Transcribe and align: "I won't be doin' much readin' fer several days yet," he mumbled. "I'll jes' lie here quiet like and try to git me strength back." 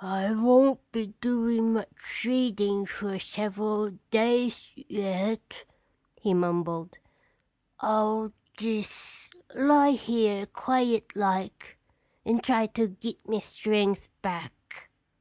"I 0.00 0.30
won't 0.32 0.78
be 0.92 1.14
doin' 1.20 1.72
much 1.72 2.22
readin' 2.24 2.86
fer 2.86 3.18
several 3.18 3.90
days 4.12 4.70
yet," 4.76 5.64
he 6.14 6.32
mumbled. 6.32 6.98
"I'll 7.80 8.32
jes' 8.60 9.30
lie 9.52 9.90
here 9.90 10.46
quiet 10.46 11.16
like 11.16 11.76
and 12.24 12.40
try 12.40 12.66
to 12.68 12.86
git 12.86 13.28
me 13.28 13.40
strength 13.40 14.10
back." 14.22 14.90